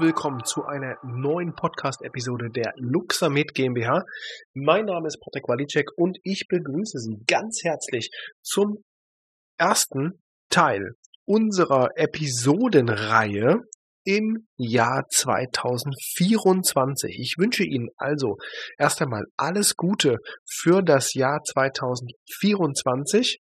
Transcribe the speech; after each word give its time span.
willkommen 0.00 0.44
zu 0.44 0.64
einer 0.64 0.96
neuen 1.02 1.54
Podcast-Episode 1.54 2.50
der 2.50 2.72
Luxamed 2.76 3.52
GmbH. 3.52 4.04
Mein 4.54 4.84
Name 4.84 5.08
ist 5.08 5.18
Patrick 5.20 5.48
Walicek 5.48 5.88
und 5.96 6.18
ich 6.22 6.46
begrüße 6.48 7.00
Sie 7.00 7.16
ganz 7.26 7.64
herzlich 7.64 8.10
zum 8.40 8.84
ersten 9.56 10.22
Teil 10.50 10.92
unserer 11.24 11.88
Episodenreihe 11.96 13.62
im 14.04 14.46
Jahr 14.56 15.04
2024. 15.10 17.18
Ich 17.18 17.34
wünsche 17.36 17.64
Ihnen 17.64 17.88
also 17.96 18.36
erst 18.78 19.02
einmal 19.02 19.24
alles 19.36 19.74
Gute 19.74 20.18
für 20.48 20.82
das 20.82 21.14
Jahr 21.14 21.42
2024 21.42 23.40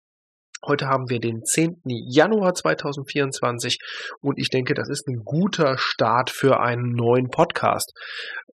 Heute 0.65 0.87
haben 0.87 1.09
wir 1.09 1.19
den 1.19 1.43
10. 1.45 1.83
Januar 1.85 2.53
2024 2.53 3.79
und 4.19 4.37
ich 4.37 4.49
denke, 4.49 4.73
das 4.73 4.89
ist 4.89 5.07
ein 5.07 5.23
guter 5.23 5.77
Start 5.77 6.29
für 6.29 6.59
einen 6.59 6.91
neuen 6.91 7.29
Podcast. 7.29 7.93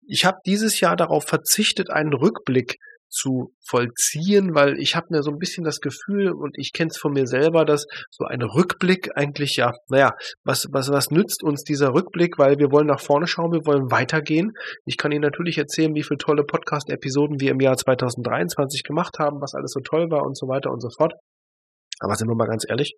Ich 0.08 0.24
habe 0.24 0.38
dieses 0.46 0.80
Jahr 0.80 0.96
darauf 0.96 1.26
verzichtet, 1.26 1.90
einen 1.90 2.14
Rückblick 2.14 2.78
zu 3.10 3.54
vollziehen, 3.66 4.54
weil 4.54 4.78
ich 4.78 4.96
habe 4.96 5.08
mir 5.10 5.24
so 5.24 5.32
ein 5.32 5.40
bisschen 5.40 5.64
das 5.64 5.80
Gefühl 5.80 6.32
und 6.32 6.56
ich 6.60 6.74
kenne 6.74 6.90
es 6.92 6.98
von 6.98 7.14
mir 7.14 7.26
selber, 7.26 7.66
dass 7.66 7.86
so 8.12 8.26
ein 8.26 8.44
Rückblick 8.44 9.10
eigentlich 9.16 9.56
ja, 9.56 9.72
naja, 9.90 10.12
was, 10.44 10.68
was, 10.72 10.92
was 10.92 11.10
nützt 11.10 11.44
uns 11.44 11.64
dieser 11.64 11.94
Rückblick, 11.94 12.38
weil 12.38 12.60
wir 12.60 12.72
wollen 12.72 12.88
nach 12.88 13.00
vorne 13.00 13.26
schauen, 13.26 13.52
wir 13.52 13.66
wollen 13.66 13.90
weitergehen. 13.90 14.52
Ich 14.86 14.98
kann 14.98 15.12
Ihnen 15.12 15.22
natürlich 15.22 15.58
erzählen, 15.58 15.96
wie 15.96 16.04
viele 16.04 16.20
tolle 16.20 16.44
Podcast-Episoden 16.44 17.40
wir 17.40 17.52
im 17.52 17.62
Jahr 17.62 17.78
2023 17.78 18.84
gemacht 18.84 19.18
haben, 19.18 19.42
was 19.42 19.56
alles 19.56 19.72
so 19.72 19.80
toll 19.80 20.12
war 20.12 20.24
und 20.24 20.38
so 20.38 20.48
weiter 20.48 20.72
und 20.72 20.82
so 20.82 20.90
fort. 20.90 21.14
Aber 22.00 22.16
sind 22.16 22.28
wir 22.28 22.36
mal 22.36 22.48
ganz 22.48 22.66
ehrlich, 22.68 22.96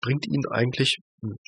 bringt 0.00 0.26
ihnen 0.26 0.46
eigentlich 0.50 0.98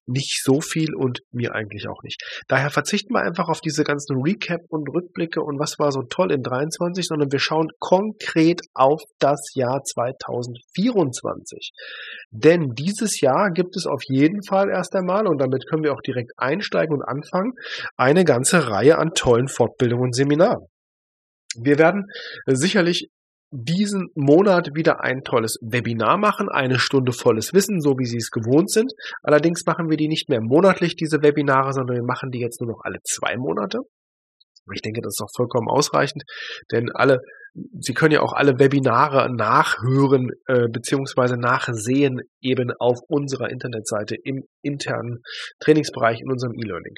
nicht 0.07 0.43
so 0.43 0.61
viel 0.61 0.95
und 0.95 1.21
mir 1.31 1.55
eigentlich 1.55 1.89
auch 1.89 2.03
nicht. 2.03 2.23
Daher 2.49 2.71
verzichten 2.71 3.15
wir 3.15 3.21
einfach 3.21 3.49
auf 3.49 3.61
diese 3.61 3.85
ganzen 3.85 4.21
Recap 4.23 4.63
und 4.69 4.89
Rückblicke 4.89 5.43
und 5.43 5.59
was 5.59 5.79
war 5.79 5.93
so 5.93 6.03
toll 6.03 6.33
in 6.33 6.43
23, 6.43 7.07
sondern 7.07 7.31
wir 7.31 7.39
schauen 7.39 7.69
konkret 7.79 8.63
auf 8.75 9.03
das 9.19 9.53
Jahr 9.55 9.83
2024. 9.83 11.73
Denn 12.31 12.75
dieses 12.75 13.21
Jahr 13.21 13.51
gibt 13.51 13.77
es 13.77 13.87
auf 13.87 14.03
jeden 14.09 14.43
Fall 14.43 14.71
erst 14.71 14.95
einmal, 14.95 15.27
und 15.27 15.39
damit 15.39 15.69
können 15.69 15.85
wir 15.85 15.93
auch 15.93 16.03
direkt 16.03 16.33
einsteigen 16.37 16.95
und 16.95 17.03
anfangen, 17.03 17.53
eine 17.97 18.25
ganze 18.25 18.69
Reihe 18.69 18.99
an 18.99 19.13
tollen 19.15 19.49
Fortbildungen 19.49 20.07
und 20.07 20.15
Seminaren. 20.15 20.67
Wir 21.57 21.79
werden 21.79 22.07
sicherlich 22.47 23.09
diesen 23.51 24.09
Monat 24.15 24.75
wieder 24.75 25.03
ein 25.03 25.23
tolles 25.23 25.59
Webinar 25.63 26.19
machen, 26.19 26.49
eine 26.49 26.79
Stunde 26.79 27.13
volles 27.13 27.53
Wissen, 27.55 27.81
so 27.81 27.99
wie 27.99 28.07
Sie 28.07 28.19
es 28.19 28.31
gewohnt 28.31 28.71
sind. 28.71 28.93
Allerdings 29.23 29.65
machen 29.65 29.89
wir 29.89 29.97
die 29.97 30.09
nicht 30.09 30.29
mehr 30.29 30.41
monatlich, 30.41 30.97
diese 30.97 31.23
Webinare, 31.23 31.73
sondern 31.73 31.97
wir 31.97 32.05
machen 32.05 32.31
die 32.31 32.41
jetzt 32.41 32.61
nur 32.61 32.71
noch 32.71 32.81
alle 32.85 32.99
zwei 33.05 33.37
Monate. 33.37 33.79
Ich 34.75 34.83
denke, 34.83 35.01
das 35.01 35.15
ist 35.19 35.25
auch 35.25 35.37
vollkommen 35.37 35.69
ausreichend, 35.69 36.25
denn 36.73 36.91
alle 36.93 37.21
Sie 37.81 37.95
können 37.95 38.13
ja 38.13 38.21
auch 38.21 38.33
alle 38.33 38.59
Webinare 38.59 39.33
nachhören 39.35 40.31
äh, 40.47 40.69
beziehungsweise 40.71 41.37
nachsehen 41.37 42.21
eben 42.41 42.71
auf 42.79 42.99
unserer 43.09 43.51
Internetseite 43.51 44.17
im 44.23 44.45
internen 44.63 45.23
Trainingsbereich 45.61 46.21
in 46.21 46.31
unserem 46.31 46.55
E-Learning. 46.55 46.95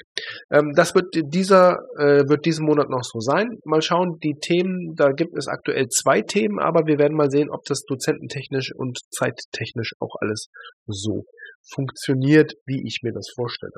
Ähm, 0.51 0.73
das 0.75 0.93
wird 0.93 1.07
dieser 1.15 1.79
äh, 1.97 2.27
wird 2.27 2.45
diesen 2.45 2.65
Monat 2.65 2.89
noch 2.89 3.03
so 3.03 3.19
sein. 3.19 3.57
Mal 3.65 3.81
schauen, 3.81 4.19
die 4.23 4.35
Themen, 4.39 4.93
da 4.95 5.11
gibt 5.11 5.37
es 5.37 5.47
aktuell 5.47 5.87
zwei 5.87 6.21
Themen, 6.21 6.59
aber 6.59 6.85
wir 6.85 6.99
werden 6.99 7.17
mal 7.17 7.31
sehen, 7.31 7.49
ob 7.49 7.63
das 7.65 7.83
dozententechnisch 7.83 8.71
und 8.75 8.99
zeittechnisch 9.11 9.93
auch 9.99 10.15
alles 10.19 10.47
so 10.85 11.23
funktioniert, 11.73 12.53
wie 12.65 12.85
ich 12.85 12.99
mir 13.03 13.13
das 13.13 13.31
vorstelle. 13.35 13.73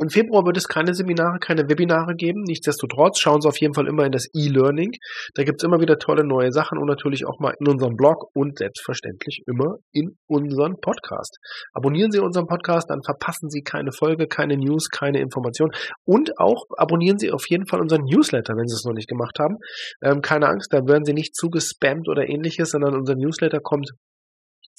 Im 0.00 0.08
Februar 0.08 0.44
wird 0.44 0.56
es 0.56 0.66
keine 0.66 0.94
Seminare, 0.94 1.38
keine 1.38 1.68
Webinare 1.68 2.14
geben. 2.14 2.42
Nichtsdestotrotz 2.42 3.20
schauen 3.20 3.40
Sie 3.40 3.48
auf 3.48 3.60
jeden 3.60 3.74
Fall 3.74 3.86
immer 3.86 4.04
in 4.04 4.12
das 4.12 4.28
E-Learning. 4.34 4.92
Da 5.34 5.44
gibt 5.44 5.60
es 5.60 5.64
immer 5.64 5.80
wieder 5.80 5.98
tolle 5.98 6.24
neue 6.24 6.50
Sachen 6.50 6.78
und 6.78 6.86
natürlich 6.86 7.26
auch 7.26 7.38
mal 7.38 7.54
in 7.60 7.68
unserem 7.68 7.94
Blog 7.96 8.30
und 8.34 8.58
selbstverständlich 8.58 9.42
immer 9.46 9.76
in 9.92 10.16
unseren 10.26 10.80
Podcast. 10.80 11.38
Abonnieren 11.72 12.10
Sie 12.10 12.18
unseren 12.18 12.46
Podcast, 12.46 12.90
dann 12.90 13.02
verpassen 13.04 13.50
Sie 13.50 13.62
keine 13.62 13.92
Folge, 13.92 14.26
keine 14.26 14.56
News, 14.56 14.88
keine 14.90 15.20
Information. 15.20 15.70
Und 16.04 16.38
auch 16.38 16.64
abonnieren 16.76 17.18
Sie 17.18 17.30
auf 17.30 17.48
jeden 17.48 17.66
Fall 17.66 17.80
unseren 17.80 18.02
Newsletter, 18.04 18.54
wenn 18.56 18.66
Sie 18.66 18.74
es 18.74 18.84
noch 18.84 18.94
nicht 18.94 19.08
gemacht 19.08 19.38
haben. 19.38 19.58
Ähm, 20.02 20.20
keine 20.20 20.48
Angst, 20.48 20.72
da 20.72 20.78
werden 20.86 21.04
Sie 21.04 21.14
nicht 21.14 21.36
zugespammt 21.36 22.08
oder 22.08 22.28
ähnliches, 22.28 22.70
sondern 22.70 22.94
unser 22.94 23.14
Newsletter 23.14 23.60
kommt 23.60 23.90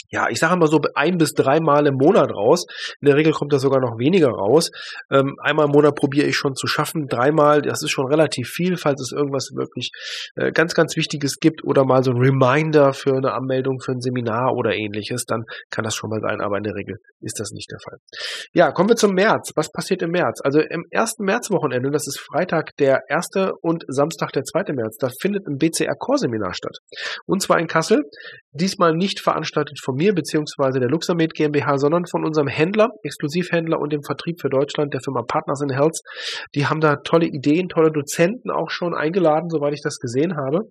ja, 0.09 0.27
ich 0.29 0.39
sage 0.39 0.55
mal 0.57 0.67
so 0.67 0.79
ein 0.95 1.17
bis 1.17 1.33
dreimal 1.33 1.87
im 1.87 1.95
Monat 1.95 2.31
raus. 2.31 2.65
In 3.01 3.07
der 3.07 3.15
Regel 3.15 3.33
kommt 3.33 3.53
da 3.53 3.59
sogar 3.59 3.79
noch 3.79 3.97
weniger 3.97 4.29
raus. 4.29 4.69
Ähm, 5.11 5.35
einmal 5.41 5.65
im 5.65 5.71
Monat 5.71 5.95
probiere 5.95 6.27
ich 6.27 6.35
schon 6.35 6.55
zu 6.55 6.67
schaffen. 6.67 7.07
Dreimal, 7.07 7.61
das 7.61 7.83
ist 7.83 7.91
schon 7.91 8.07
relativ 8.07 8.49
viel, 8.49 8.77
falls 8.77 9.01
es 9.01 9.11
irgendwas 9.11 9.51
wirklich 9.55 9.91
äh, 10.35 10.51
ganz, 10.51 10.73
ganz 10.73 10.95
Wichtiges 10.95 11.37
gibt 11.39 11.63
oder 11.63 11.85
mal 11.85 12.03
so 12.03 12.11
ein 12.11 12.17
Reminder 12.17 12.93
für 12.93 13.15
eine 13.15 13.33
Anmeldung 13.33 13.79
für 13.79 13.91
ein 13.91 14.01
Seminar 14.01 14.53
oder 14.55 14.73
ähnliches, 14.73 15.25
dann 15.25 15.43
kann 15.69 15.83
das 15.83 15.95
schon 15.95 16.09
mal 16.09 16.19
sein, 16.21 16.41
aber 16.41 16.57
in 16.57 16.63
der 16.63 16.75
Regel 16.75 16.97
ist 17.21 17.39
das 17.39 17.51
nicht 17.51 17.71
der 17.71 17.79
Fall. 17.79 17.97
Ja, 18.53 18.71
kommen 18.71 18.89
wir 18.89 18.95
zum 18.95 19.13
März. 19.13 19.51
Was 19.55 19.71
passiert 19.71 20.01
im 20.01 20.11
März? 20.11 20.41
Also 20.43 20.59
im 20.59 20.85
ersten 20.91 21.23
Märzwochenende, 21.23 21.91
das 21.91 22.07
ist 22.07 22.19
Freitag 22.19 22.75
der 22.77 23.01
erste 23.09 23.53
und 23.61 23.83
Samstag 23.87 24.31
der 24.31 24.43
zweite 24.43 24.73
März, 24.73 24.97
da 24.97 25.09
findet 25.21 25.47
ein 25.47 25.57
BCR 25.57 25.95
Core 25.97 26.19
Seminar 26.19 26.53
statt. 26.53 26.77
Und 27.25 27.41
zwar 27.41 27.59
in 27.59 27.67
Kassel. 27.67 28.03
Diesmal 28.57 28.95
nicht 28.95 29.19
veranstaltet 29.19 29.81
von 29.83 29.95
mir 29.95 30.13
beziehungsweise 30.13 30.79
der 30.79 30.87
Luxamed 30.87 31.33
GmbH, 31.33 31.77
sondern 31.77 32.05
von 32.05 32.23
unserem 32.23 32.47
Händler, 32.47 32.91
Exklusivhändler 33.03 33.79
und 33.79 33.91
dem 33.91 34.01
Vertrieb 34.01 34.39
für 34.39 34.47
Deutschland, 34.47 34.93
der 34.93 35.01
Firma 35.01 35.23
Partners 35.23 35.61
in 35.61 35.71
Health. 35.71 35.99
Die 36.55 36.65
haben 36.65 36.79
da 36.79 36.95
tolle 36.95 37.27
Ideen, 37.27 37.67
tolle 37.67 37.91
Dozenten 37.91 38.51
auch 38.51 38.69
schon 38.69 38.95
eingeladen, 38.95 39.49
soweit 39.49 39.73
ich 39.73 39.81
das 39.81 39.99
gesehen 39.99 40.37
habe. 40.37 40.69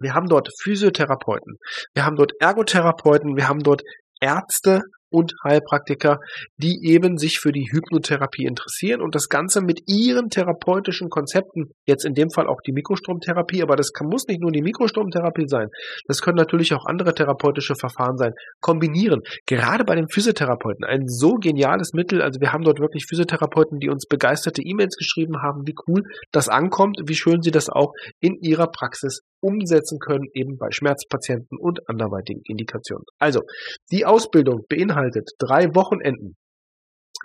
Wir 0.00 0.14
haben 0.14 0.28
dort 0.28 0.48
Physiotherapeuten, 0.62 1.56
wir 1.94 2.04
haben 2.04 2.16
dort 2.16 2.32
Ergotherapeuten, 2.40 3.36
wir 3.36 3.48
haben 3.48 3.60
dort 3.60 3.82
Ärzte 4.20 4.82
und 5.14 5.32
Heilpraktiker, 5.44 6.18
die 6.56 6.80
eben 6.82 7.18
sich 7.18 7.38
für 7.38 7.52
die 7.52 7.68
Hypnotherapie 7.70 8.46
interessieren 8.46 9.00
und 9.00 9.14
das 9.14 9.28
Ganze 9.28 9.60
mit 9.60 9.82
ihren 9.86 10.28
therapeutischen 10.28 11.08
Konzepten, 11.08 11.70
jetzt 11.86 12.04
in 12.04 12.14
dem 12.14 12.30
Fall 12.30 12.48
auch 12.48 12.60
die 12.66 12.72
Mikrostromtherapie, 12.72 13.62
aber 13.62 13.76
das 13.76 13.92
kann, 13.92 14.08
muss 14.08 14.26
nicht 14.26 14.40
nur 14.40 14.50
die 14.50 14.62
Mikrostromtherapie 14.62 15.46
sein, 15.46 15.68
das 16.08 16.20
können 16.20 16.36
natürlich 16.36 16.74
auch 16.74 16.86
andere 16.86 17.14
therapeutische 17.14 17.76
Verfahren 17.76 18.16
sein, 18.16 18.32
kombinieren. 18.60 19.20
Gerade 19.46 19.84
bei 19.84 19.94
den 19.94 20.08
Physiotherapeuten 20.08 20.84
ein 20.84 21.06
so 21.06 21.34
geniales 21.34 21.92
Mittel, 21.92 22.20
also 22.20 22.40
wir 22.40 22.52
haben 22.52 22.64
dort 22.64 22.80
wirklich 22.80 23.06
Physiotherapeuten, 23.06 23.78
die 23.78 23.88
uns 23.88 24.06
begeisterte 24.06 24.62
E-Mails 24.62 24.96
geschrieben 24.96 25.42
haben, 25.42 25.62
wie 25.64 25.74
cool 25.86 26.02
das 26.32 26.48
ankommt, 26.48 26.98
wie 27.06 27.14
schön 27.14 27.40
sie 27.40 27.52
das 27.52 27.68
auch 27.68 27.92
in 28.20 28.34
ihrer 28.40 28.66
Praxis 28.66 29.20
umsetzen 29.40 29.98
können, 29.98 30.24
eben 30.34 30.56
bei 30.56 30.68
Schmerzpatienten 30.70 31.58
und 31.58 31.80
anderweitigen 31.88 32.42
Indikationen. 32.44 33.04
Also, 33.18 33.42
die 33.90 34.06
Ausbildung 34.06 34.64
beinhaltet 34.68 35.30
drei 35.38 35.74
Wochenenden 35.74 36.36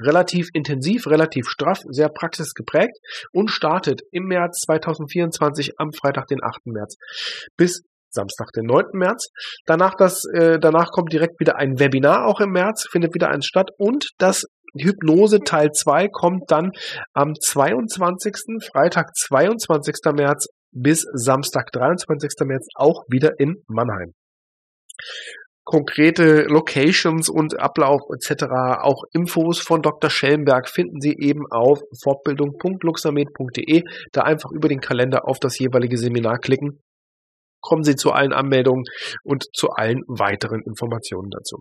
relativ 0.02 0.48
intensiv, 0.54 1.08
relativ 1.08 1.48
straff, 1.48 1.82
sehr 1.90 2.10
praxisgeprägt 2.10 2.98
und 3.32 3.52
startet 3.52 4.02
im 4.12 4.26
März 4.26 4.62
2024 4.66 5.74
am 5.78 5.92
Freitag, 5.92 6.28
den 6.28 6.40
8. 6.42 6.68
März 6.68 6.96
bis 7.58 7.84
Samstag, 8.12 8.48
den 8.56 8.66
9. 8.66 8.86
März. 8.94 9.28
Danach, 9.66 9.96
das, 9.96 10.24
äh, 10.34 10.58
danach 10.60 10.92
kommt 10.92 11.14
direkt 11.14 11.40
wieder 11.40 11.58
ein 11.58 11.80
Webinar 11.80 12.26
auch 12.26 12.40
im 12.40 12.52
März, 12.52 12.88
findet 12.90 13.14
wieder 13.14 13.30
eins 13.30 13.46
statt 13.46 13.70
und 13.78 14.10
das 14.18 14.46
Hypnose 14.78 15.40
Teil 15.40 15.72
2 15.72 16.08
kommt 16.10 16.52
dann 16.52 16.72
am 17.14 17.34
22. 17.34 18.64
Freitag, 18.72 19.16
22. 19.16 19.96
März 20.14 20.48
bis 20.72 21.06
Samstag, 21.14 21.72
23. 21.72 22.32
März 22.46 22.68
auch 22.76 23.04
wieder 23.10 23.40
in 23.40 23.64
Mannheim 23.68 24.14
konkrete 25.70 26.46
Locations 26.48 27.30
und 27.30 27.60
Ablauf 27.60 28.02
etc., 28.12 28.46
auch 28.82 29.04
Infos 29.14 29.60
von 29.60 29.84
Dr. 29.84 30.10
Schellenberg 30.10 30.68
finden 30.68 31.00
Sie 31.00 31.16
eben 31.16 31.44
auf 31.52 31.80
fortbildung.luxamed.de. 32.02 33.84
Da 34.12 34.22
einfach 34.22 34.50
über 34.52 34.68
den 34.68 34.80
Kalender 34.80 35.28
auf 35.28 35.38
das 35.40 35.60
jeweilige 35.60 36.00
Seminar 36.00 36.40
klicken. 36.40 36.82
Kommen 37.62 37.84
Sie 37.84 37.96
zu 37.96 38.12
allen 38.12 38.34
Anmeldungen 38.34 38.84
und 39.24 39.46
zu 39.54 39.70
allen 39.70 40.02
weiteren 40.08 40.62
Informationen 40.66 41.30
dazu. 41.30 41.60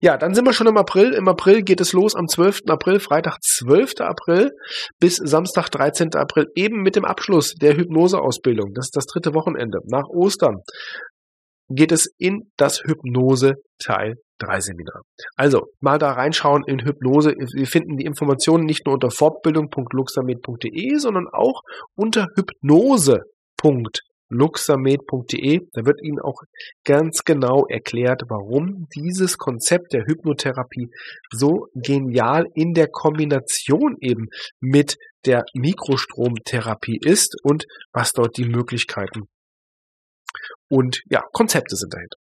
Ja, 0.00 0.16
dann 0.16 0.34
sind 0.34 0.44
wir 0.44 0.52
schon 0.52 0.66
im 0.66 0.76
April. 0.76 1.12
Im 1.12 1.28
April 1.28 1.62
geht 1.62 1.80
es 1.80 1.92
los 1.92 2.14
am 2.14 2.28
12. 2.28 2.62
April, 2.68 3.00
Freitag 3.00 3.38
12. 3.42 4.00
April 4.00 4.50
bis 4.98 5.16
Samstag 5.16 5.70
13. 5.70 6.14
April, 6.14 6.46
eben 6.54 6.82
mit 6.82 6.96
dem 6.96 7.04
Abschluss 7.04 7.54
der 7.54 7.76
Hypnoseausbildung. 7.76 8.72
Das 8.74 8.86
ist 8.86 8.96
das 8.96 9.06
dritte 9.06 9.34
Wochenende 9.34 9.78
nach 9.86 10.08
Ostern 10.08 10.62
geht 11.68 11.92
es 11.92 12.08
in 12.18 12.50
das 12.56 12.80
Hypnose 12.84 13.54
Teil 13.82 14.14
3 14.38 14.60
Seminar. 14.60 15.02
Also 15.36 15.66
mal 15.80 15.98
da 15.98 16.12
reinschauen 16.12 16.64
in 16.66 16.80
Hypnose. 16.84 17.34
Wir 17.36 17.66
finden 17.66 17.96
die 17.96 18.04
Informationen 18.04 18.64
nicht 18.64 18.86
nur 18.86 18.94
unter 18.94 19.10
fortbildung.luxamed.de, 19.10 20.96
sondern 20.96 21.26
auch 21.32 21.62
unter 21.94 22.28
hypnose.luxamed.de. 24.30 25.60
Da 25.72 25.86
wird 25.86 26.02
Ihnen 26.02 26.20
auch 26.20 26.40
ganz 26.84 27.24
genau 27.24 27.66
erklärt, 27.66 28.22
warum 28.28 28.86
dieses 28.94 29.38
Konzept 29.38 29.92
der 29.92 30.06
Hypnotherapie 30.06 30.90
so 31.30 31.68
genial 31.74 32.46
in 32.54 32.74
der 32.74 32.88
Kombination 32.88 33.96
eben 34.00 34.28
mit 34.60 34.96
der 35.24 35.44
Mikrostromtherapie 35.54 36.98
ist 37.02 37.36
und 37.42 37.66
was 37.92 38.12
dort 38.12 38.36
die 38.36 38.44
Möglichkeiten 38.44 39.28
und 40.68 41.02
ja, 41.08 41.22
Konzepte 41.32 41.76
sind 41.76 41.94
dahinter. 41.94 42.16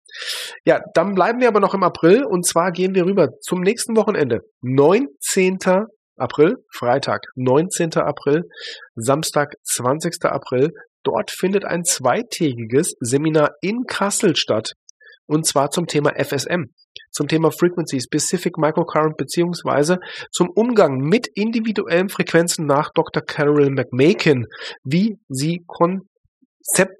Ja, 0.65 0.81
dann 0.93 1.15
bleiben 1.15 1.39
wir 1.39 1.47
aber 1.47 1.59
noch 1.59 1.73
im 1.73 1.83
April 1.83 2.23
und 2.23 2.45
zwar 2.45 2.71
gehen 2.71 2.93
wir 2.95 3.05
rüber 3.05 3.29
zum 3.41 3.61
nächsten 3.61 3.95
Wochenende. 3.95 4.41
19. 4.61 5.57
April, 6.17 6.57
Freitag, 6.71 7.21
19. 7.35 7.95
April, 7.95 8.43
Samstag, 8.95 9.55
20. 9.63 10.25
April. 10.25 10.71
Dort 11.03 11.31
findet 11.31 11.65
ein 11.65 11.83
zweitägiges 11.83 12.95
Seminar 12.99 13.51
in 13.61 13.83
Kassel 13.85 14.35
statt 14.35 14.73
und 15.25 15.45
zwar 15.45 15.71
zum 15.71 15.87
Thema 15.87 16.11
FSM 16.15 16.71
zum 17.13 17.27
Thema 17.27 17.51
Frequency, 17.51 18.01
Specific 18.01 18.57
Microcurrent 18.57 19.17
beziehungsweise 19.17 19.99
zum 20.31 20.49
Umgang 20.49 20.97
mit 20.97 21.27
individuellen 21.35 22.09
Frequenzen 22.09 22.65
nach 22.65 22.91
Dr. 22.93 23.23
Carol 23.23 23.69
McMakin, 23.69 24.47
wie 24.83 25.19
sie 25.29 25.63
kon 25.67 26.09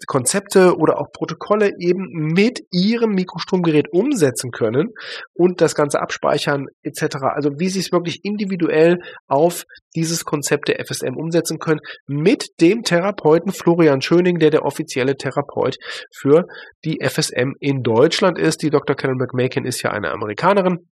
Konzepte 0.07 0.77
oder 0.77 1.00
auch 1.00 1.12
Protokolle 1.12 1.71
eben 1.80 2.07
mit 2.12 2.62
ihrem 2.71 3.12
Mikrostromgerät 3.12 3.88
umsetzen 3.92 4.51
können 4.51 4.89
und 5.33 5.62
das 5.62 5.75
Ganze 5.75 6.01
abspeichern 6.01 6.68
etc. 6.83 7.18
Also 7.33 7.51
wie 7.57 7.69
sie 7.69 7.80
es 7.80 7.92
wirklich 7.92 8.24
individuell 8.24 9.00
auf 9.27 9.63
dieses 9.95 10.25
Konzept 10.25 10.68
der 10.68 10.83
FSM 10.86 11.15
umsetzen 11.15 11.60
können 11.60 11.80
mit 12.07 12.48
dem 12.60 12.83
Therapeuten 12.83 13.51
Florian 13.51 14.01
Schöning, 14.01 14.39
der 14.39 14.50
der 14.50 14.65
offizielle 14.65 15.15
Therapeut 15.15 15.77
für 16.12 16.45
die 16.83 17.00
FSM 17.01 17.54
in 17.60 17.83
Deutschland 17.83 18.38
ist. 18.38 18.62
Die 18.63 18.69
Dr. 18.69 18.95
Karen 18.95 19.18
McMakin 19.18 19.65
ist 19.65 19.81
ja 19.81 19.92
eine 19.92 20.12
Amerikanerin 20.12 20.89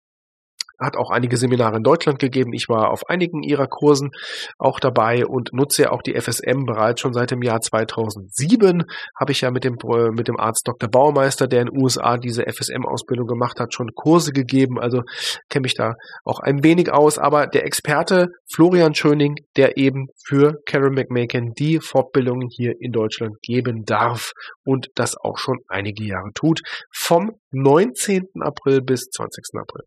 hat 0.81 0.97
auch 0.97 1.11
einige 1.11 1.37
Seminare 1.37 1.77
in 1.77 1.83
Deutschland 1.83 2.19
gegeben. 2.19 2.53
Ich 2.53 2.67
war 2.67 2.91
auf 2.91 3.09
einigen 3.09 3.43
ihrer 3.43 3.67
Kursen 3.67 4.11
auch 4.57 4.79
dabei 4.79 5.25
und 5.25 5.53
nutze 5.53 5.83
ja 5.83 5.91
auch 5.91 6.01
die 6.01 6.19
FSM 6.19 6.65
bereits 6.65 7.01
schon 7.01 7.13
seit 7.13 7.31
dem 7.31 7.41
Jahr 7.41 7.61
2007. 7.61 8.83
Habe 9.19 9.31
ich 9.31 9.41
ja 9.41 9.51
mit 9.51 9.63
dem, 9.63 9.77
mit 10.13 10.27
dem 10.27 10.39
Arzt 10.39 10.67
Dr. 10.67 10.89
Baumeister, 10.89 11.47
der 11.47 11.61
in 11.61 11.67
den 11.67 11.81
USA 11.81 12.17
diese 12.17 12.43
FSM-Ausbildung 12.43 13.27
gemacht 13.27 13.59
hat, 13.59 13.73
schon 13.73 13.91
Kurse 13.93 14.31
gegeben. 14.31 14.79
Also 14.79 15.03
kenne 15.49 15.63
mich 15.63 15.75
da 15.75 15.93
auch 16.25 16.39
ein 16.39 16.63
wenig 16.63 16.91
aus. 16.91 17.17
Aber 17.17 17.47
der 17.47 17.65
Experte 17.65 18.29
Florian 18.51 18.95
Schöning, 18.95 19.35
der 19.55 19.77
eben 19.77 20.07
für 20.25 20.61
Karen 20.65 20.93
McMakin 20.93 21.53
die 21.53 21.79
Fortbildungen 21.79 22.47
hier 22.49 22.73
in 22.79 22.91
Deutschland 22.91 23.35
geben 23.41 23.83
darf 23.85 24.31
und 24.63 24.87
das 24.95 25.15
auch 25.17 25.37
schon 25.37 25.59
einige 25.67 26.03
Jahre 26.03 26.31
tut. 26.33 26.61
Vom 26.93 27.31
19. 27.51 28.27
April 28.39 28.81
bis 28.81 29.09
20. 29.09 29.59
April. 29.59 29.83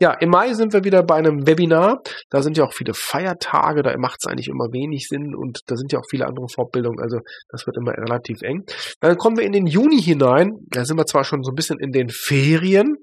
Ja, 0.00 0.12
im 0.12 0.29
Mai 0.30 0.54
sind 0.54 0.72
wir 0.72 0.84
wieder 0.84 1.02
bei 1.02 1.16
einem 1.16 1.46
Webinar. 1.46 2.02
Da 2.30 2.42
sind 2.42 2.56
ja 2.56 2.64
auch 2.64 2.72
viele 2.72 2.94
Feiertage, 2.94 3.82
da 3.82 3.96
macht 3.98 4.20
es 4.20 4.30
eigentlich 4.30 4.48
immer 4.48 4.72
wenig 4.72 5.08
Sinn 5.08 5.34
und 5.34 5.60
da 5.66 5.76
sind 5.76 5.92
ja 5.92 5.98
auch 5.98 6.06
viele 6.08 6.26
andere 6.26 6.48
Fortbildungen, 6.48 7.00
also 7.00 7.18
das 7.50 7.66
wird 7.66 7.76
immer 7.76 7.92
relativ 7.92 8.42
eng. 8.42 8.64
Dann 9.00 9.16
kommen 9.16 9.36
wir 9.36 9.44
in 9.44 9.52
den 9.52 9.66
Juni 9.66 10.00
hinein. 10.00 10.52
Da 10.68 10.84
sind 10.84 10.96
wir 10.96 11.06
zwar 11.06 11.24
schon 11.24 11.42
so 11.42 11.50
ein 11.50 11.56
bisschen 11.56 11.78
in 11.78 11.92
den 11.92 12.08
Ferien, 12.08 12.96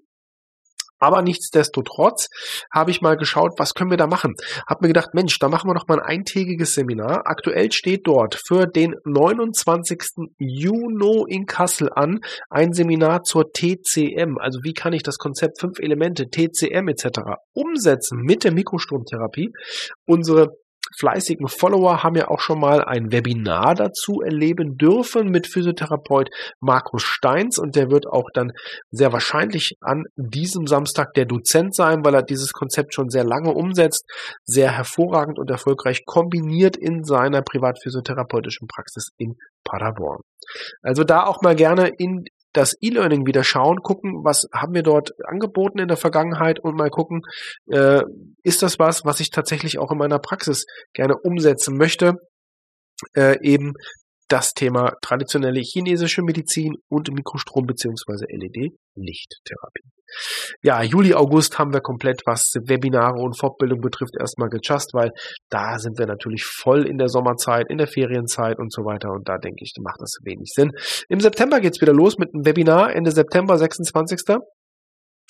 aber 1.00 1.22
nichtsdestotrotz 1.22 2.30
habe 2.72 2.92
ich 2.92 3.02
mal 3.02 3.18
geschaut, 3.18 3.54
was 3.58 3.74
können 3.74 3.90
wir 3.90 3.98
da 3.98 4.08
machen. 4.08 4.36
Hab 4.68 4.82
mir 4.82 4.88
gedacht, 4.88 5.14
Mensch, 5.14 5.38
da 5.40 5.50
machen 5.50 5.70
wir 5.70 5.74
noch 5.74 5.88
mal 5.88 6.00
ein 6.00 6.18
eintägiges 6.18 6.74
Seminar. 6.74 7.24
Aktuell 7.26 7.72
steht 7.72 8.08
dort 8.08 8.36
für 8.48 8.66
den 8.66 8.96
29. 9.06 10.28
Juni 10.38 10.98
in 11.28 11.46
Kassel 11.46 11.90
an 11.94 12.20
ein 12.50 12.74
Seminar 12.74 13.24
zur 13.24 13.52
TCM. 13.52 14.38
Also 14.40 14.64
wie 14.64 14.74
kann 14.74 14.94
ich 14.94 15.04
das 15.04 15.18
Konzept 15.18 15.60
fünf 15.60 15.80
Elemente, 15.80 16.30
TCM 16.30 16.88
etc. 16.88 17.20
umsetzen 17.54 18.20
mit 18.22 18.44
der 18.44 18.52
Mikrostromtherapie. 18.52 19.52
Unsere 20.06 20.50
fleißigen 20.98 21.48
Follower 21.48 22.04
haben 22.04 22.16
ja 22.16 22.28
auch 22.28 22.40
schon 22.40 22.60
mal 22.60 22.84
ein 22.84 23.12
Webinar 23.12 23.76
dazu 23.76 24.22
erleben 24.22 24.78
dürfen 24.78 25.30
mit 25.30 25.48
Physiotherapeut 25.48 26.30
Markus 26.60 27.04
Steins 27.04 27.58
und 27.58 27.76
der 27.76 27.90
wird 27.90 28.08
auch 28.08 28.30
dann 28.34 28.52
sehr 28.92 29.14
wahrscheinlich 29.14 29.78
an 29.82 30.04
diesem 30.16 30.68
Samstag 30.68 31.14
der 31.14 31.26
Dozent 31.26 31.76
sein, 31.76 32.04
weil 32.04 32.16
er 32.16 32.24
dieses 32.24 32.54
Konzept 32.54 32.94
schon 32.94 33.10
sehr 33.10 33.24
lange 33.24 33.54
umsetzt, 33.54 34.06
sehr 34.46 34.72
hervorragend 34.72 35.40
und 35.40 35.50
erfolgreich 35.50 36.04
kombiniert 36.06 36.78
in 36.78 37.04
seiner 37.04 37.42
privatphysiotherapeutischen 37.42 38.68
Praxis 38.68 39.10
in 39.18 39.36
Paderborn. 39.64 40.22
Also 40.82 41.04
da 41.04 41.26
auch 41.26 41.42
mal 41.42 41.56
gerne 41.56 41.92
in 41.98 42.26
das 42.58 42.76
E-Learning 42.82 43.26
wieder 43.26 43.44
schauen, 43.44 43.84
gucken, 43.84 44.24
was 44.24 44.48
haben 44.54 44.74
wir 44.74 44.84
dort 44.84 45.12
angeboten 45.26 45.80
in 45.80 45.88
der 45.88 45.98
Vergangenheit 45.98 46.60
und 46.60 46.76
mal 46.76 46.90
gucken, 46.90 47.22
äh, 47.68 48.02
ist 48.44 48.64
das 48.64 48.80
was, 48.80 49.06
was 49.06 49.20
ich 49.20 49.30
tatsächlich 49.30 49.78
auch 49.78 49.92
in 49.92 49.98
meiner 49.98 50.20
Praxis 50.20 50.66
gerne 50.94 51.16
umsetzen 51.18 51.78
möchte, 51.78 52.16
äh, 53.16 53.38
eben 53.42 53.74
das 54.28 54.54
Thema 54.54 54.94
traditionelle 55.02 55.62
chinesische 55.62 56.22
Medizin 56.22 56.76
und 56.90 57.12
Mikrostrom 57.14 57.66
beziehungsweise 57.66 58.26
LED-Lichttherapie. 58.30 59.84
Ja, 60.62 60.82
Juli, 60.84 61.14
August 61.14 61.60
haben 61.60 61.74
wir 61.74 61.82
komplett, 61.82 62.22
was 62.26 62.54
Webinare 62.66 63.20
und 63.20 63.38
Fortbildung 63.38 63.82
betrifft, 63.82 64.16
erstmal 64.20 64.50
gechast, 64.50 64.94
weil 64.94 65.12
da 65.50 65.80
sind 65.80 65.98
wir 66.00 66.06
natürlich 66.06 66.46
voll 66.46 66.88
in 66.88 66.98
der 66.98 67.10
Sommerzeit, 67.10 67.68
in 67.70 67.78
der 67.78 67.88
Ferienzeit 67.88 68.58
und 68.58 68.72
so 68.72 68.84
weiter. 68.86 69.12
Und 69.12 69.28
da 69.28 69.38
denke 69.38 69.64
ich, 69.64 69.74
macht 69.82 70.00
das 70.00 70.18
wenig 70.24 70.52
Sinn. 70.54 70.72
Im 71.10 71.20
September 71.20 71.60
geht's 71.60 71.82
wieder 71.82 71.94
los 71.94 72.18
mit 72.18 72.34
einem 72.34 72.46
Webinar, 72.46 72.96
Ende 72.96 73.12
September, 73.12 73.58
26. 73.58 74.38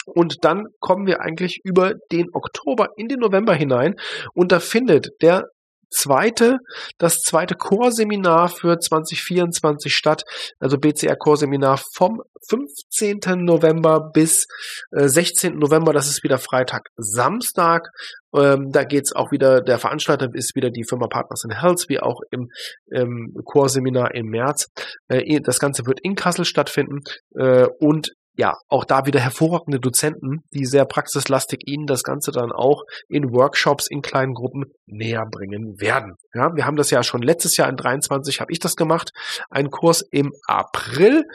Und 0.06 0.38
dann 0.46 0.68
kommen 0.80 1.06
wir 1.06 1.22
eigentlich 1.22 1.60
über 1.64 1.94
den 2.12 2.28
Oktober 2.34 2.90
in 2.96 3.10
den 3.10 3.20
November 3.20 3.54
hinein 3.54 3.96
und 4.34 4.54
da 4.54 4.62
findet 4.62 5.10
der 5.22 5.44
zweite, 5.90 6.58
das 6.98 7.18
zweite 7.20 7.56
Chorseminar 7.56 8.50
für 8.50 8.80
2024 8.80 9.94
statt, 9.94 10.24
also 10.60 10.78
BCR 10.78 11.16
Chorseminar 11.16 11.80
vom 11.96 12.22
15. 12.50 13.20
November 13.44 14.12
bis 14.14 14.48
äh, 14.92 15.08
16. 15.08 15.58
November, 15.58 15.94
das 15.94 16.08
ist 16.08 16.24
wieder 16.24 16.40
Freitag, 16.40 16.90
Samstag. 16.96 17.90
Ähm, 18.36 18.72
da 18.72 18.84
geht's 18.84 19.14
auch 19.16 19.32
wieder, 19.32 19.62
der 19.62 19.80
Veranstalter 19.80 20.30
ist 20.34 20.56
wieder 20.56 20.70
die 20.70 20.84
Firma 20.84 21.08
Partners 21.08 21.44
in 21.44 21.60
Health, 21.60 21.86
wie 21.88 22.00
auch 22.00 22.22
im 22.32 22.50
ähm, 22.92 23.34
Chorseminar 23.46 24.14
im 24.16 24.28
März. 24.28 24.68
Äh, 25.08 25.40
das 25.42 25.60
Ganze 25.60 25.86
wird 25.86 26.00
in 26.02 26.16
Kassel 26.16 26.46
stattfinden 26.46 27.02
äh, 27.36 27.68
und 27.80 28.12
ja, 28.38 28.56
auch 28.70 28.86
da 28.86 29.06
wieder 29.06 29.20
hervorragende 29.20 29.80
Dozenten, 29.80 30.44
die 30.54 30.66
sehr 30.66 30.86
praxislastig 30.86 31.62
Ihnen 31.66 31.88
das 31.88 32.04
Ganze 32.04 32.32
dann 32.32 32.52
auch 32.52 32.84
in 33.10 33.32
Workshops, 33.32 33.88
in 33.90 34.04
kleinen 34.04 34.36
Gruppen 34.36 34.66
näher 34.86 35.26
bringen 35.26 35.80
werden. 35.82 36.16
Ja, 36.34 36.56
wir 36.56 36.66
haben 36.66 36.78
das 36.78 36.92
ja 36.92 37.02
schon 37.02 37.24
letztes 37.24 37.58
Jahr 37.58 37.68
in 37.68 37.78
23 37.78 38.40
habe 38.40 38.52
ich 38.52 38.60
das 38.60 38.76
gemacht, 38.76 39.12
einen 39.50 39.72
Kurs 39.72 40.04
im 40.12 40.34
April. 40.46 41.26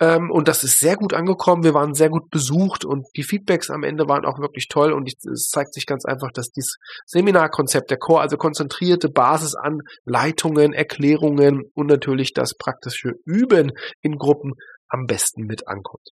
Ähm, 0.00 0.30
und 0.30 0.46
das 0.46 0.62
ist 0.62 0.78
sehr 0.78 0.94
gut 0.94 1.12
angekommen. 1.12 1.64
Wir 1.64 1.74
waren 1.74 1.94
sehr 1.94 2.08
gut 2.08 2.30
besucht 2.30 2.84
und 2.84 3.04
die 3.16 3.24
Feedbacks 3.24 3.68
am 3.68 3.82
Ende 3.82 4.08
waren 4.08 4.24
auch 4.24 4.38
wirklich 4.38 4.68
toll. 4.68 4.92
Und 4.92 5.12
es 5.12 5.48
zeigt 5.48 5.74
sich 5.74 5.86
ganz 5.86 6.04
einfach, 6.04 6.30
dass 6.30 6.50
dieses 6.50 6.76
Seminarkonzept, 7.06 7.90
der 7.90 7.98
Core, 7.98 8.20
also 8.20 8.36
konzentrierte 8.36 9.08
Basis 9.08 9.56
an 9.56 9.80
Leitungen, 10.04 10.72
Erklärungen 10.72 11.64
und 11.74 11.88
natürlich 11.88 12.32
das 12.32 12.54
praktische 12.54 13.14
Üben 13.24 13.72
in 14.00 14.18
Gruppen 14.18 14.54
am 14.88 15.06
besten 15.06 15.46
mit 15.46 15.66
ankommt. 15.66 16.10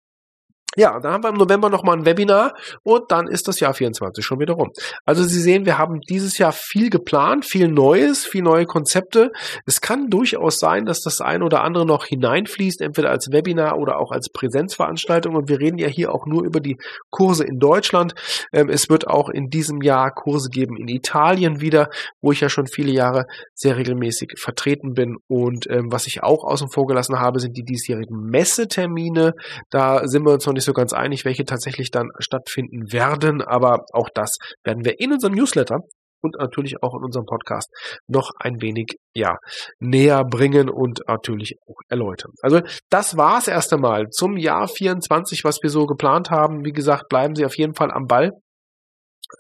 Ja, 0.76 0.98
dann 1.00 1.12
haben 1.12 1.24
wir 1.24 1.28
im 1.28 1.36
November 1.36 1.68
nochmal 1.68 1.98
ein 1.98 2.06
Webinar 2.06 2.54
und 2.82 3.10
dann 3.10 3.26
ist 3.26 3.46
das 3.46 3.60
Jahr 3.60 3.74
24 3.74 4.24
schon 4.24 4.40
wieder 4.40 4.54
rum. 4.54 4.70
Also 5.04 5.22
Sie 5.22 5.40
sehen, 5.40 5.66
wir 5.66 5.76
haben 5.76 6.00
dieses 6.00 6.38
Jahr 6.38 6.52
viel 6.52 6.88
geplant, 6.88 7.44
viel 7.44 7.68
Neues, 7.68 8.24
viel 8.24 8.42
neue 8.42 8.64
Konzepte. 8.64 9.32
Es 9.66 9.82
kann 9.82 10.08
durchaus 10.08 10.58
sein, 10.58 10.86
dass 10.86 11.02
das 11.02 11.20
ein 11.20 11.42
oder 11.42 11.62
andere 11.62 11.84
noch 11.84 12.06
hineinfließt, 12.06 12.80
entweder 12.80 13.10
als 13.10 13.30
Webinar 13.30 13.78
oder 13.78 13.98
auch 13.98 14.12
als 14.12 14.30
Präsenzveranstaltung. 14.32 15.34
Und 15.34 15.50
wir 15.50 15.60
reden 15.60 15.76
ja 15.76 15.88
hier 15.88 16.14
auch 16.14 16.24
nur 16.24 16.42
über 16.42 16.60
die 16.60 16.78
Kurse 17.10 17.44
in 17.44 17.58
Deutschland. 17.58 18.14
Ähm, 18.54 18.70
es 18.70 18.88
wird 18.88 19.06
auch 19.06 19.28
in 19.28 19.50
diesem 19.50 19.82
Jahr 19.82 20.10
Kurse 20.10 20.48
geben 20.48 20.78
in 20.78 20.88
Italien 20.88 21.60
wieder, 21.60 21.90
wo 22.22 22.32
ich 22.32 22.40
ja 22.40 22.48
schon 22.48 22.66
viele 22.66 22.92
Jahre 22.92 23.26
sehr 23.54 23.76
regelmäßig 23.76 24.36
vertreten 24.38 24.94
bin. 24.94 25.18
Und 25.28 25.68
ähm, 25.68 25.92
was 25.92 26.06
ich 26.06 26.22
auch 26.22 26.44
außen 26.44 26.70
vor 26.70 26.86
gelassen 26.86 27.20
habe, 27.20 27.40
sind 27.40 27.58
die 27.58 27.62
diesjährigen 27.62 28.30
Messetermine. 28.30 29.34
Da 29.68 30.08
sind 30.08 30.24
wir 30.24 30.32
uns 30.32 30.46
noch 30.46 30.54
nicht 30.54 30.61
nicht 30.62 30.66
so 30.66 30.72
ganz 30.72 30.92
einig, 30.92 31.24
welche 31.24 31.44
tatsächlich 31.44 31.90
dann 31.90 32.10
stattfinden 32.18 32.92
werden, 32.92 33.42
aber 33.42 33.84
auch 33.92 34.08
das 34.14 34.36
werden 34.64 34.84
wir 34.84 35.00
in 35.00 35.12
unserem 35.12 35.34
Newsletter 35.34 35.80
und 36.22 36.36
natürlich 36.38 36.76
auch 36.82 36.94
in 36.94 37.04
unserem 37.04 37.26
Podcast 37.26 37.68
noch 38.06 38.30
ein 38.38 38.62
wenig 38.62 38.94
ja 39.12 39.38
näher 39.80 40.24
bringen 40.24 40.70
und 40.70 41.00
natürlich 41.08 41.56
auch 41.66 41.80
erläutern. 41.88 42.30
Also 42.42 42.60
das 42.90 43.16
war's 43.16 43.48
erst 43.48 43.72
einmal 43.72 44.08
zum 44.10 44.36
Jahr 44.36 44.68
24, 44.68 45.42
was 45.42 45.58
wir 45.62 45.70
so 45.70 45.86
geplant 45.86 46.30
haben. 46.30 46.64
Wie 46.64 46.72
gesagt, 46.72 47.08
bleiben 47.08 47.34
Sie 47.34 47.44
auf 47.44 47.58
jeden 47.58 47.74
Fall 47.74 47.90
am 47.90 48.06
Ball 48.06 48.30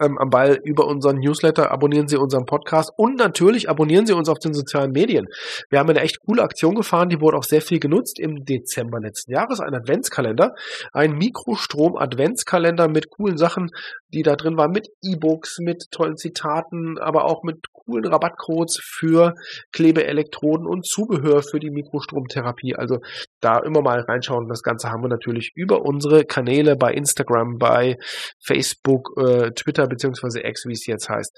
ähm, 0.00 0.18
am 0.18 0.30
Ball 0.30 0.58
über 0.64 0.86
unseren 0.86 1.16
Newsletter, 1.18 1.70
abonnieren 1.70 2.08
Sie 2.08 2.16
unseren 2.16 2.44
Podcast 2.46 2.92
und 2.96 3.16
natürlich 3.16 3.68
abonnieren 3.68 4.06
Sie 4.06 4.12
uns 4.12 4.28
auf 4.28 4.38
den 4.38 4.54
sozialen 4.54 4.92
Medien. 4.92 5.26
Wir 5.70 5.78
haben 5.78 5.90
eine 5.90 6.00
echt 6.00 6.20
coole 6.20 6.42
Aktion 6.42 6.74
gefahren, 6.74 7.08
die 7.08 7.20
wurde 7.20 7.36
auch 7.36 7.44
sehr 7.44 7.62
viel 7.62 7.78
genutzt 7.78 8.18
im 8.18 8.44
Dezember 8.44 9.00
letzten 9.00 9.32
Jahres, 9.32 9.60
ein 9.60 9.74
Adventskalender, 9.74 10.54
ein 10.92 11.12
Mikrostrom-Adventskalender 11.12 12.88
mit 12.88 13.10
coolen 13.10 13.36
Sachen, 13.36 13.70
die 14.12 14.22
da 14.22 14.36
drin 14.36 14.56
waren, 14.56 14.72
mit 14.72 14.88
E-Books, 15.02 15.58
mit 15.58 15.90
tollen 15.90 16.16
Zitaten, 16.16 16.98
aber 16.98 17.24
auch 17.24 17.42
mit 17.42 17.72
coolen 17.72 18.06
Rabattcodes 18.06 18.78
für 18.82 19.34
Klebeelektroden 19.72 20.66
und 20.66 20.86
Zubehör 20.86 21.42
für 21.42 21.58
die 21.58 21.70
Mikrostromtherapie. 21.70 22.74
Also 22.76 23.00
da 23.40 23.58
immer 23.58 23.82
mal 23.82 24.00
reinschauen. 24.00 24.48
Das 24.48 24.62
Ganze 24.62 24.90
haben 24.90 25.02
wir 25.02 25.08
natürlich 25.08 25.52
über 25.54 25.82
unsere 25.82 26.24
Kanäle 26.24 26.76
bei 26.76 26.92
Instagram, 26.92 27.58
bei 27.58 27.98
Facebook, 28.38 29.12
äh, 29.18 29.50
Twitter 29.52 29.86
beziehungsweise 29.86 30.40
X, 30.44 30.66
wie 30.66 30.72
es 30.72 30.86
jetzt 30.86 31.08
heißt, 31.08 31.36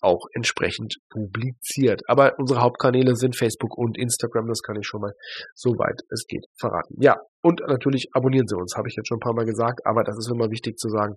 auch 0.00 0.26
entsprechend 0.32 0.96
publiziert. 1.10 2.02
Aber 2.06 2.34
unsere 2.38 2.60
Hauptkanäle 2.60 3.16
sind 3.16 3.36
Facebook 3.36 3.76
und 3.76 3.98
Instagram, 3.98 4.46
das 4.48 4.62
kann 4.62 4.76
ich 4.76 4.86
schon 4.86 5.00
mal 5.00 5.12
soweit 5.54 6.00
es 6.10 6.26
geht 6.26 6.44
verraten. 6.58 6.96
Ja, 7.00 7.16
und 7.42 7.60
natürlich 7.66 8.08
abonnieren 8.12 8.46
Sie 8.46 8.56
uns, 8.56 8.76
habe 8.76 8.88
ich 8.88 8.96
jetzt 8.96 9.08
schon 9.08 9.18
ein 9.18 9.20
paar 9.20 9.34
Mal 9.34 9.44
gesagt, 9.44 9.80
aber 9.84 10.04
das 10.04 10.16
ist 10.16 10.30
immer 10.30 10.50
wichtig 10.50 10.78
zu 10.78 10.88
sagen. 10.88 11.16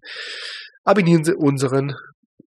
Abonnieren 0.84 1.24
Sie 1.24 1.36
unseren 1.36 1.96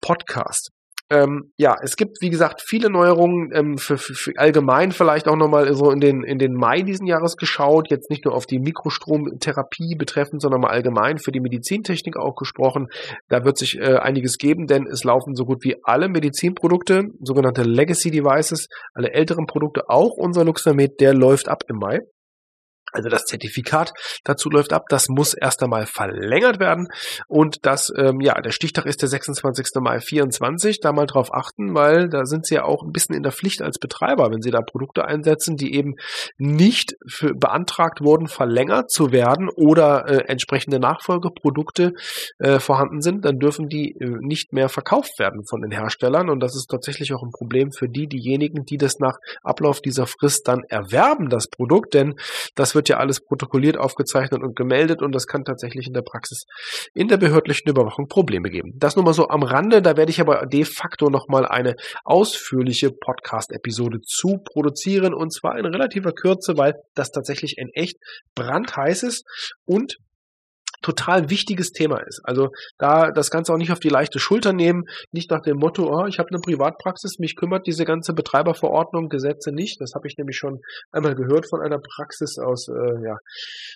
Podcast. 0.00 0.70
Ähm, 1.10 1.52
ja, 1.56 1.76
es 1.82 1.96
gibt, 1.96 2.18
wie 2.20 2.28
gesagt, 2.28 2.62
viele 2.66 2.90
Neuerungen 2.90 3.50
ähm, 3.54 3.78
für, 3.78 3.96
für, 3.96 4.12
für 4.12 4.32
allgemein 4.36 4.92
vielleicht 4.92 5.26
auch 5.26 5.36
nochmal 5.36 5.72
so 5.74 5.90
in 5.90 6.00
den, 6.00 6.22
in 6.22 6.38
den 6.38 6.52
Mai 6.52 6.82
diesen 6.82 7.06
Jahres 7.06 7.36
geschaut, 7.36 7.90
jetzt 7.90 8.10
nicht 8.10 8.26
nur 8.26 8.34
auf 8.34 8.44
die 8.44 8.58
Mikrostromtherapie 8.58 9.96
betreffend, 9.96 10.42
sondern 10.42 10.60
mal 10.60 10.68
allgemein 10.68 11.18
für 11.18 11.32
die 11.32 11.40
Medizintechnik 11.40 12.18
auch 12.18 12.36
gesprochen. 12.36 12.88
Da 13.28 13.44
wird 13.44 13.56
sich 13.56 13.78
äh, 13.78 13.96
einiges 13.96 14.36
geben, 14.36 14.66
denn 14.66 14.86
es 14.86 15.02
laufen 15.02 15.34
so 15.34 15.46
gut 15.46 15.64
wie 15.64 15.76
alle 15.82 16.08
Medizinprodukte, 16.08 17.04
sogenannte 17.22 17.62
Legacy 17.62 18.10
Devices, 18.10 18.68
alle 18.92 19.12
älteren 19.12 19.46
Produkte, 19.46 19.88
auch 19.88 20.16
unser 20.18 20.44
Luxamed, 20.44 21.00
der 21.00 21.14
läuft 21.14 21.48
ab 21.48 21.62
im 21.68 21.76
Mai. 21.76 22.00
Also 22.92 23.08
das 23.08 23.24
Zertifikat 23.24 23.92
dazu 24.24 24.50
läuft 24.50 24.72
ab, 24.72 24.86
das 24.88 25.08
muss 25.08 25.34
erst 25.34 25.62
einmal 25.62 25.86
verlängert 25.86 26.60
werden. 26.60 26.88
Und 27.26 27.66
das, 27.66 27.92
ähm, 27.96 28.20
ja, 28.20 28.40
der 28.40 28.52
Stichtag 28.52 28.86
ist 28.86 29.02
der 29.02 29.08
26. 29.08 29.80
Mai 29.80 30.00
24, 30.00 30.80
da 30.80 30.92
mal 30.92 31.06
drauf 31.06 31.32
achten, 31.32 31.74
weil 31.74 32.08
da 32.08 32.24
sind 32.24 32.46
Sie 32.46 32.54
ja 32.54 32.64
auch 32.64 32.82
ein 32.82 32.92
bisschen 32.92 33.14
in 33.14 33.22
der 33.22 33.32
Pflicht 33.32 33.62
als 33.62 33.78
Betreiber, 33.78 34.30
wenn 34.30 34.42
Sie 34.42 34.50
da 34.50 34.60
Produkte 34.60 35.04
einsetzen, 35.04 35.56
die 35.56 35.74
eben 35.74 35.96
nicht 36.36 36.96
für, 37.06 37.34
beantragt 37.34 38.02
wurden, 38.02 38.28
verlängert 38.28 38.90
zu 38.90 39.12
werden 39.12 39.48
oder 39.48 40.06
äh, 40.08 40.24
entsprechende 40.28 40.78
Nachfolgeprodukte 40.78 41.94
äh, 42.38 42.58
vorhanden 42.58 43.02
sind, 43.02 43.24
dann 43.24 43.38
dürfen 43.38 43.68
die 43.68 43.92
äh, 43.92 44.16
nicht 44.20 44.52
mehr 44.52 44.68
verkauft 44.68 45.18
werden 45.18 45.44
von 45.44 45.62
den 45.62 45.70
Herstellern. 45.70 46.30
Und 46.30 46.40
das 46.40 46.56
ist 46.56 46.70
tatsächlich 46.70 47.12
auch 47.14 47.22
ein 47.22 47.32
Problem 47.32 47.72
für 47.72 47.88
die, 47.88 48.06
diejenigen, 48.06 48.64
die 48.64 48.78
das 48.78 48.98
nach 48.98 49.18
Ablauf 49.42 49.80
dieser 49.80 50.06
Frist 50.06 50.48
dann 50.48 50.62
erwerben, 50.68 51.28
das 51.28 51.48
Produkt, 51.48 51.94
denn 51.94 52.14
das 52.54 52.74
wird 52.78 52.88
ja 52.88 52.98
alles 52.98 53.20
protokolliert, 53.20 53.76
aufgezeichnet 53.76 54.40
und 54.40 54.54
gemeldet 54.54 55.02
und 55.02 55.12
das 55.12 55.26
kann 55.26 55.44
tatsächlich 55.44 55.88
in 55.88 55.94
der 55.94 56.02
Praxis 56.02 56.44
in 56.94 57.08
der 57.08 57.16
behördlichen 57.16 57.68
Überwachung 57.68 58.06
Probleme 58.06 58.50
geben. 58.50 58.72
Das 58.76 58.94
nur 58.94 59.04
mal 59.04 59.14
so 59.14 59.28
am 59.28 59.42
Rande, 59.42 59.82
da 59.82 59.96
werde 59.96 60.12
ich 60.12 60.20
aber 60.20 60.46
de 60.46 60.64
facto 60.64 61.10
nochmal 61.10 61.44
eine 61.44 61.74
ausführliche 62.04 62.92
Podcast-Episode 62.92 64.00
zu 64.02 64.38
produzieren 64.44 65.12
und 65.12 65.34
zwar 65.34 65.58
in 65.58 65.66
relativer 65.66 66.12
Kürze, 66.12 66.56
weil 66.56 66.74
das 66.94 67.10
tatsächlich 67.10 67.56
ein 67.60 67.70
echt 67.74 67.96
brandheißes 68.36 69.24
und 69.64 69.96
total 70.82 71.30
wichtiges 71.30 71.70
Thema 71.70 71.98
ist. 72.06 72.20
Also 72.24 72.48
da 72.78 73.10
das 73.10 73.30
Ganze 73.30 73.52
auch 73.52 73.56
nicht 73.56 73.72
auf 73.72 73.80
die 73.80 73.88
leichte 73.88 74.18
Schulter 74.18 74.52
nehmen, 74.52 74.84
nicht 75.12 75.30
nach 75.30 75.42
dem 75.42 75.58
Motto, 75.58 75.88
oh, 75.88 76.06
ich 76.06 76.18
habe 76.18 76.28
eine 76.30 76.40
Privatpraxis, 76.40 77.18
mich 77.18 77.36
kümmert 77.36 77.66
diese 77.66 77.84
ganze 77.84 78.12
Betreiberverordnung, 78.12 79.08
Gesetze 79.08 79.52
nicht. 79.52 79.80
Das 79.80 79.92
habe 79.94 80.06
ich 80.06 80.16
nämlich 80.16 80.36
schon 80.36 80.60
einmal 80.92 81.14
gehört 81.14 81.48
von 81.48 81.60
einer 81.60 81.78
Praxis 81.78 82.38
aus, 82.38 82.68
äh, 82.68 83.04
ja, 83.04 83.16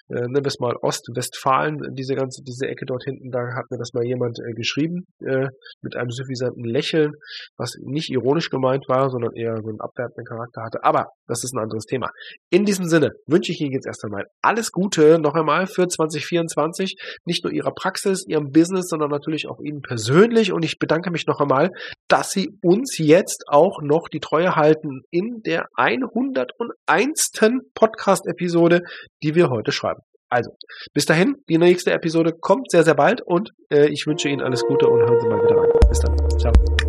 äh, 0.09 0.23
nennen 0.23 0.45
wir 0.45 0.47
es 0.47 0.61
mal 0.61 0.75
Ostwestfalen, 0.81 1.79
diese 1.95 2.15
ganze, 2.15 2.43
diese 2.43 2.67
Ecke 2.67 2.87
dort 2.87 3.05
hinten, 3.05 3.31
da 3.31 3.41
hat 3.55 3.71
mir 3.71 3.79
das 3.79 3.93
mal 3.93 4.05
jemand 4.05 4.39
äh, 4.39 4.53
geschrieben, 4.53 5.05
äh, 5.21 5.49
mit 5.83 5.97
einem 5.97 6.11
suffisanten 6.11 6.65
Lächeln, 6.65 7.13
was 7.57 7.75
nicht 7.81 8.11
ironisch 8.11 8.51
gemeint 8.51 8.85
war, 8.89 9.11
sondern 9.11 9.33
eher 9.35 9.57
so 9.63 9.69
einen 9.69 9.81
abwertenden 9.81 10.25
Charakter 10.25 10.63
hatte. 10.63 10.85
Aber 10.85 11.07
das 11.27 11.45
ist 11.45 11.55
ein 11.55 11.63
anderes 11.63 11.85
Thema. 11.85 12.11
In 12.51 12.65
diesem 12.65 12.87
Sinne 12.87 13.11
wünsche 13.27 13.53
ich 13.53 13.61
Ihnen 13.61 13.73
jetzt 13.73 13.87
erst 13.87 14.05
einmal 14.05 14.25
alles 14.43 14.71
Gute 14.71 15.19
noch 15.19 15.35
einmal 15.35 15.67
für 15.67 15.89
2024 15.89 16.92
nicht 17.25 17.45
nur 17.45 17.53
ihrer 17.53 17.73
Praxis, 17.73 18.25
ihrem 18.27 18.51
Business, 18.51 18.89
sondern 18.89 19.11
natürlich 19.11 19.49
auch 19.49 19.61
Ihnen 19.61 19.83
persönlich. 19.83 20.53
Und 20.53 20.65
ich 20.65 20.79
bedanke 20.79 21.11
mich 21.11 21.27
noch 21.27 21.41
einmal, 21.41 21.71
dass 22.09 22.31
Sie 22.31 22.51
uns 22.63 22.99
jetzt 22.99 23.45
auch 23.49 23.81
noch 23.83 24.09
die 24.09 24.21
Treue 24.21 24.57
halten 24.57 25.03
in 25.11 25.43
der 25.45 25.67
101. 25.77 27.33
Podcast-Episode, 27.75 28.83
die 29.23 29.35
wir 29.35 29.51
heute 29.51 29.73
schreiben. 29.73 30.03
Also, 30.33 30.51
bis 30.95 31.05
dahin, 31.05 31.37
die 31.51 31.59
nächste 31.59 31.93
Episode 31.93 32.33
kommt 32.33 32.71
sehr, 32.71 32.85
sehr 32.85 32.95
bald 32.95 33.21
und 33.21 33.51
äh, 33.71 33.89
ich 33.89 34.07
wünsche 34.07 34.31
Ihnen 34.31 34.41
alles 34.41 34.63
Gute 34.63 34.89
und 34.89 35.01
hören 35.01 35.21
Sie 35.21 35.29
mal 35.29 35.43
wieder 35.43 35.57
rein. 35.57 35.71
Bis 35.91 36.01
dann. 36.01 36.17
Ciao. 36.39 36.82